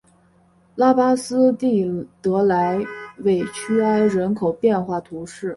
[0.73, 1.85] 拉巴斯蒂
[2.23, 2.83] 德莱
[3.19, 5.47] 韦屈埃人口变化图示